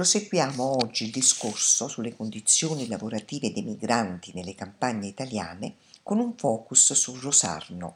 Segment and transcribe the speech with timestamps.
[0.00, 6.94] Proseguiamo oggi il discorso sulle condizioni lavorative dei migranti nelle campagne italiane con un focus
[6.94, 7.92] su Rosarno,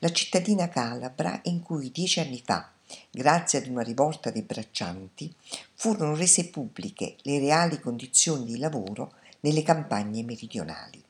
[0.00, 2.68] la cittadina calabra in cui dieci anni fa,
[3.12, 5.32] grazie ad una rivolta dei braccianti,
[5.74, 11.00] furono rese pubbliche le reali condizioni di lavoro nelle campagne meridionali.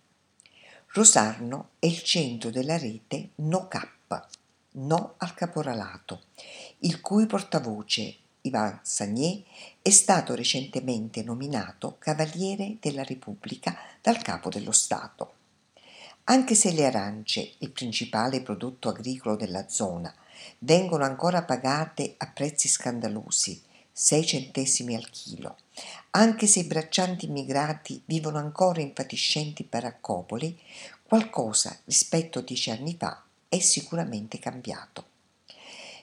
[0.88, 4.28] Rosarno è il centro della rete No Cap,
[4.72, 6.24] No al caporalato,
[6.80, 8.16] il cui portavoce
[8.46, 9.42] Ivan Sagné
[9.82, 15.32] è stato recentemente nominato Cavaliere della Repubblica dal Capo dello Stato.
[16.24, 20.12] Anche se le arance, il principale prodotto agricolo della zona,
[20.58, 25.56] vengono ancora pagate a prezzi scandalosi, 6 centesimi al chilo,
[26.10, 30.58] anche se i braccianti immigrati vivono ancora in fatiscenti baraccopoli,
[31.02, 35.06] qualcosa rispetto a dieci anni fa è sicuramente cambiato.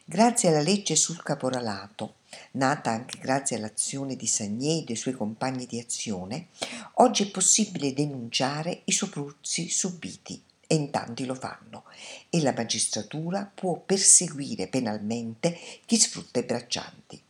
[0.06, 2.16] Grazie alla legge sul caporalato,
[2.52, 6.48] nata anche grazie all'azione di Sagné e dei suoi compagni di azione,
[6.96, 11.84] oggi è possibile denunciare i sopruzi subiti e in tanti lo fanno
[12.30, 17.22] e la magistratura può perseguire penalmente chi sfrutta i braccianti.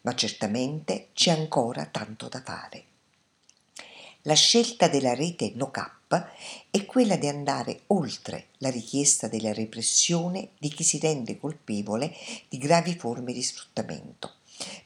[0.00, 2.84] Ma certamente c'è ancora tanto da fare.
[4.22, 6.30] La scelta della rete NoCap
[6.70, 12.12] è quella di andare oltre la richiesta della repressione di chi si rende colpevole
[12.48, 14.34] di gravi forme di sfruttamento,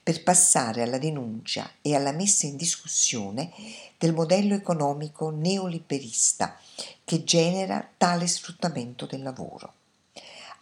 [0.03, 3.53] per passare alla denuncia e alla messa in discussione
[3.97, 6.59] del modello economico neoliberista
[7.05, 9.75] che genera tale sfruttamento del lavoro.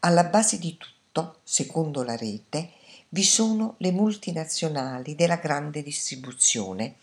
[0.00, 2.72] Alla base di tutto, secondo la rete,
[3.12, 6.96] vi sono le multinazionali della grande distribuzione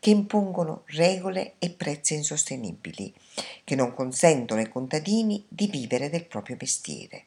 [0.00, 3.12] che impongono regole e prezzi insostenibili,
[3.62, 7.26] che non consentono ai contadini di vivere del proprio mestiere.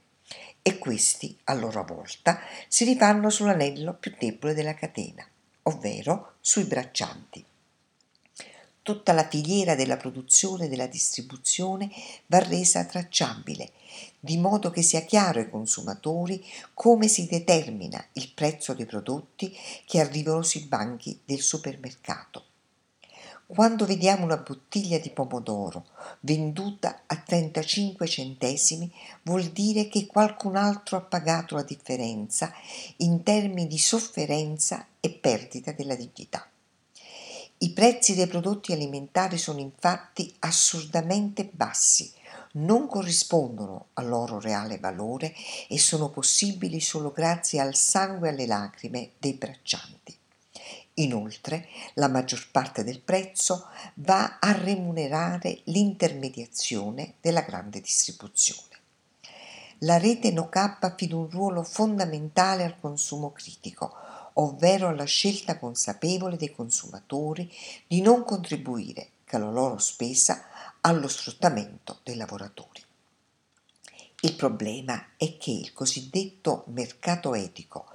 [0.68, 5.24] E questi, a loro volta, si rifanno sull'anello più debole della catena,
[5.62, 7.46] ovvero sui braccianti.
[8.82, 11.92] Tutta la filiera della produzione e della distribuzione
[12.26, 13.74] va resa tracciabile,
[14.20, 16.44] di modo che sia chiaro ai consumatori
[16.74, 19.56] come si determina il prezzo dei prodotti
[19.86, 22.45] che arrivano sui banchi del supermercato.
[23.48, 25.86] Quando vediamo una bottiglia di pomodoro
[26.22, 28.92] venduta a 35 centesimi,
[29.22, 32.52] vuol dire che qualcun altro ha pagato la differenza
[32.98, 36.50] in termini di sofferenza e perdita della dignità.
[37.60, 42.12] I prezzi dei prodotti alimentari sono infatti assurdamente bassi,
[42.54, 45.36] non corrispondono al loro reale valore
[45.70, 50.18] e sono possibili solo grazie al sangue e alle lacrime dei braccianti.
[50.96, 58.74] Inoltre, la maggior parte del prezzo va a remunerare l'intermediazione della grande distribuzione.
[59.80, 63.94] La rete NoCap affida un ruolo fondamentale al consumo critico,
[64.34, 67.52] ovvero alla scelta consapevole dei consumatori
[67.88, 70.46] di non contribuire, che alla loro spesa,
[70.80, 72.82] allo sfruttamento dei lavoratori.
[74.22, 77.88] Il problema è che il cosiddetto mercato etico,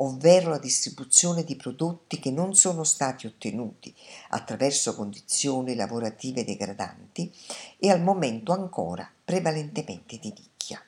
[0.00, 3.94] ovvero la distribuzione di prodotti che non sono stati ottenuti
[4.30, 7.32] attraverso condizioni lavorative degradanti,
[7.78, 10.82] è al momento ancora prevalentemente di nicchia.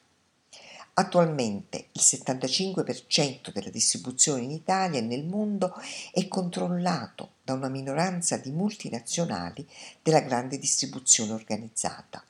[0.94, 5.72] Attualmente il 75% della distribuzione in Italia e nel mondo
[6.12, 9.66] è controllato da una minoranza di multinazionali
[10.02, 12.22] della grande distribuzione organizzata.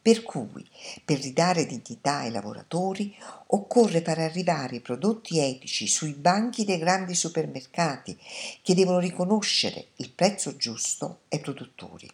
[0.00, 0.66] Per cui,
[1.04, 3.14] per ridare dignità ai lavoratori,
[3.48, 8.18] occorre far arrivare i prodotti etici sui banchi dei grandi supermercati
[8.62, 12.10] che devono riconoscere il prezzo giusto ai produttori.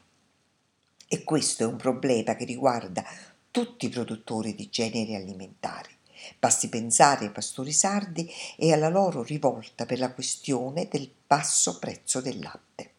[1.06, 3.04] E questo è un problema che riguarda
[3.50, 5.94] tutti i produttori di generi alimentari.
[6.38, 12.20] Basti pensare ai pastori sardi e alla loro rivolta per la questione del basso prezzo
[12.20, 12.93] del latte.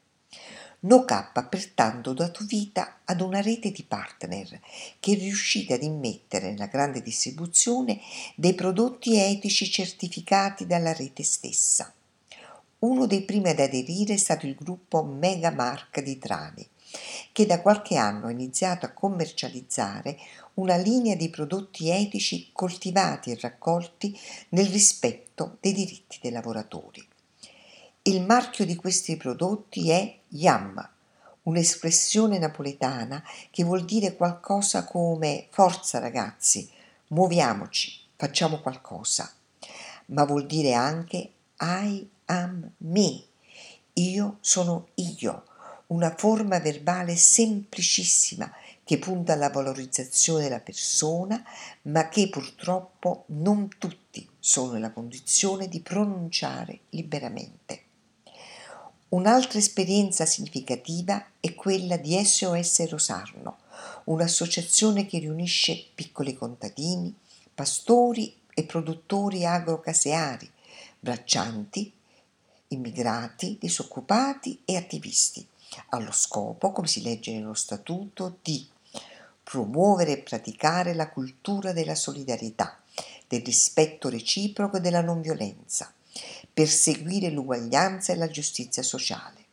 [0.85, 4.59] NoCap ha pertanto dato vita ad una rete di partner
[4.99, 7.99] che è riuscita ad immettere nella grande distribuzione
[8.35, 11.91] dei prodotti etici certificati dalla rete stessa.
[12.79, 16.67] Uno dei primi ad aderire è stato il gruppo Megamark di Trani,
[17.31, 20.19] che da qualche anno ha iniziato a commercializzare
[20.55, 24.15] una linea di prodotti etici coltivati e raccolti
[24.49, 27.03] nel rispetto dei diritti dei lavoratori.
[28.07, 30.89] Il marchio di questi prodotti è Yam,
[31.43, 36.69] un'espressione napoletana che vuol dire qualcosa come forza ragazzi,
[37.07, 39.31] muoviamoci, facciamo qualcosa,
[40.07, 43.23] ma vuol dire anche I am me,
[43.93, 45.45] io sono io,
[45.87, 48.51] una forma verbale semplicissima
[48.83, 51.41] che punta alla valorizzazione della persona,
[51.83, 57.84] ma che purtroppo non tutti sono nella condizione di pronunciare liberamente.
[59.15, 63.59] Un'altra esperienza significativa è quella di SOS Rosarno,
[64.05, 67.15] un'associazione che riunisce piccoli contadini,
[67.53, 70.51] pastori e produttori agrocaseari,
[70.99, 71.93] braccianti,
[72.67, 75.47] immigrati, disoccupati e attivisti,
[75.91, 78.67] allo scopo, come si legge nello statuto, di
[79.41, 82.81] promuovere e praticare la cultura della solidarietà,
[83.29, 85.94] del rispetto reciproco e della non violenza,
[86.53, 89.43] perseguire l'uguaglianza e la giustizia sociale,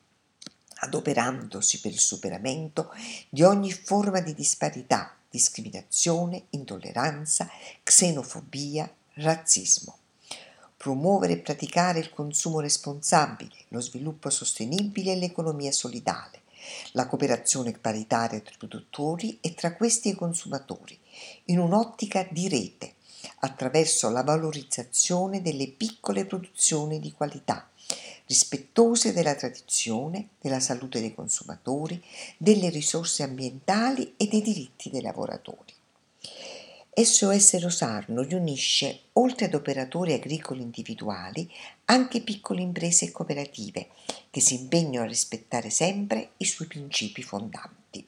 [0.76, 2.92] adoperandosi per il superamento
[3.28, 7.48] di ogni forma di disparità, discriminazione, intolleranza,
[7.82, 9.98] xenofobia, razzismo.
[10.76, 16.42] Promuovere e praticare il consumo responsabile, lo sviluppo sostenibile e l'economia solidale,
[16.92, 20.98] la cooperazione paritaria tra i produttori e tra questi i consumatori,
[21.46, 22.94] in un'ottica di rete
[23.40, 27.68] attraverso la valorizzazione delle piccole produzioni di qualità,
[28.26, 32.02] rispettose della tradizione, della salute dei consumatori,
[32.36, 35.72] delle risorse ambientali e dei diritti dei lavoratori.
[36.94, 41.50] SOS Rosarno riunisce, oltre ad operatori agricoli individuali,
[41.86, 43.88] anche piccole imprese e cooperative
[44.30, 48.06] che si impegnano a rispettare sempre i suoi principi fondanti.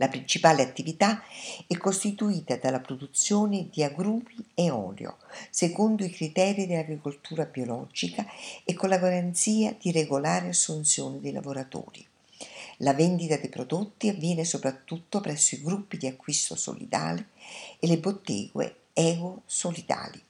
[0.00, 1.22] La principale attività
[1.66, 5.18] è costituita dalla produzione di agrumi e olio,
[5.50, 8.24] secondo i criteri dell'agricoltura biologica
[8.64, 12.02] e con la garanzia di regolare assunzione dei lavoratori.
[12.78, 17.26] La vendita dei prodotti avviene soprattutto presso i gruppi di acquisto solidale
[17.78, 20.28] e le botteghe ego solidali.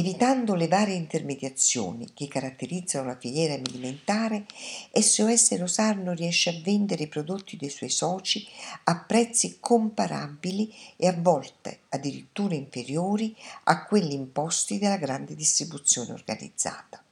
[0.00, 4.46] Evitando le varie intermediazioni che caratterizzano la filiera alimentare,
[4.94, 8.48] SOS Rosarno riesce a vendere i prodotti dei suoi soci
[8.84, 17.04] a prezzi comparabili e a volte addirittura inferiori a quelli imposti dalla grande distribuzione organizzata,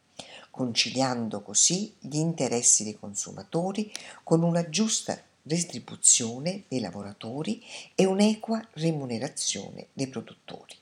[0.50, 3.92] conciliando così gli interessi dei consumatori
[4.24, 7.62] con una giusta retribuzione dei lavoratori
[7.94, 10.74] e un'equa remunerazione dei produttori.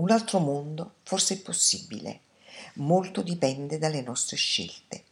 [0.00, 2.20] Un altro mondo forse è possibile,
[2.76, 5.04] molto dipende dalle nostre scelte.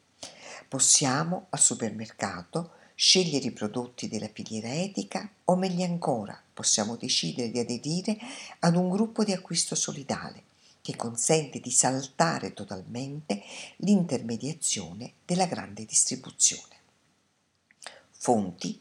[0.66, 7.58] Possiamo al supermercato scegliere i prodotti della filiera etica o meglio ancora possiamo decidere di
[7.58, 8.16] aderire
[8.60, 10.44] ad un gruppo di acquisto solidale
[10.80, 13.42] che consente di saltare totalmente
[13.76, 16.76] l'intermediazione della grande distribuzione.
[18.10, 18.80] Fonti,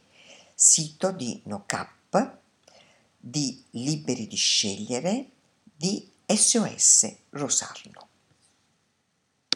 [0.56, 2.38] sito di NoCap,
[3.18, 5.32] di Liberi di Scegliere,
[5.78, 8.07] di SOS Rosarno.